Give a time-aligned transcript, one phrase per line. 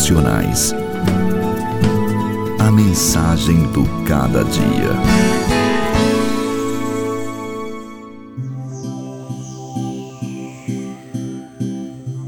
[0.00, 0.72] Devocionais.
[2.58, 4.90] A mensagem do cada dia.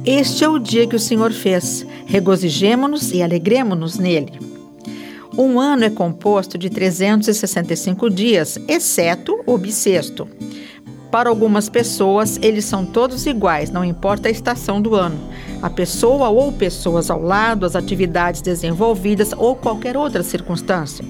[0.05, 1.87] Este é o dia que o Senhor fez.
[2.05, 4.39] Regozijemo-nos e alegremo-nos nele.
[5.39, 10.29] Um ano é composto de 365 dias, exceto o bissexto.
[11.13, 15.19] Para algumas pessoas, eles são todos iguais, não importa a estação do ano.
[15.61, 21.05] A pessoa ou pessoas ao lado, as atividades desenvolvidas ou qualquer outra circunstância.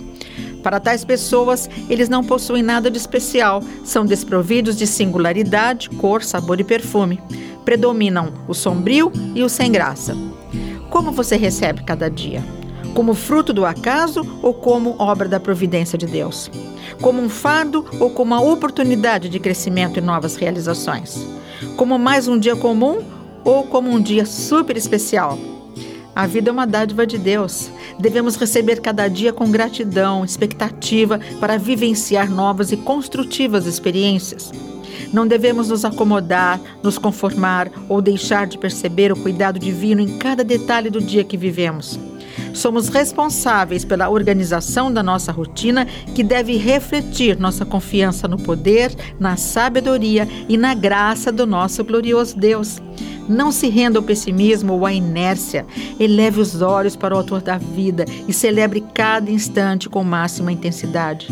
[0.60, 6.58] Para tais pessoas, eles não possuem nada de especial, são desprovidos de singularidade, cor, sabor
[6.58, 7.20] e perfume.
[7.64, 10.16] Predominam o sombrio e o sem graça.
[10.90, 12.42] Como você recebe cada dia?
[12.94, 16.50] Como fruto do acaso ou como obra da providência de Deus?
[17.00, 21.26] Como um fardo ou como uma oportunidade de crescimento e novas realizações?
[21.76, 23.02] Como mais um dia comum
[23.44, 25.38] ou como um dia super especial?
[26.14, 27.70] A vida é uma dádiva de Deus.
[27.98, 34.52] Devemos receber cada dia com gratidão, expectativa para vivenciar novas e construtivas experiências.
[35.10, 40.44] Não devemos nos acomodar, nos conformar ou deixar de perceber o cuidado divino em cada
[40.44, 41.98] detalhe do dia que vivemos.
[42.54, 49.36] Somos responsáveis pela organização da nossa rotina, que deve refletir nossa confiança no poder, na
[49.36, 52.80] sabedoria e na graça do nosso glorioso Deus.
[53.28, 55.64] Não se renda ao pessimismo ou à inércia.
[55.98, 61.28] Eleve os olhos para o autor da vida e celebre cada instante com máxima intensidade.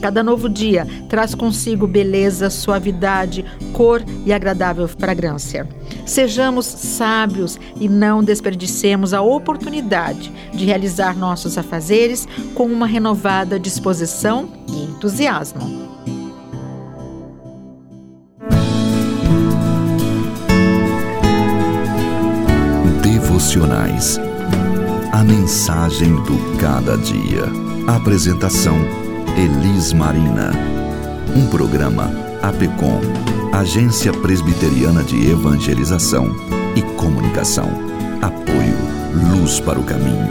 [0.00, 5.68] Cada novo dia traz consigo beleza, suavidade, cor e agradável fragrância.
[6.06, 14.48] Sejamos sábios e não desperdicemos a oportunidade de realizar nossos afazeres com uma renovada disposição
[14.68, 15.88] e entusiasmo.
[23.02, 24.18] Devocionais.
[25.12, 27.44] A mensagem do cada dia.
[27.86, 30.52] Apresentação Elis Marina.
[31.36, 32.10] Um programa
[32.42, 33.00] APECOM,
[33.52, 36.34] Agência Presbiteriana de Evangelização
[36.74, 37.68] e Comunicação.
[38.22, 38.78] Apoio
[39.30, 40.28] Luz para o Caminho.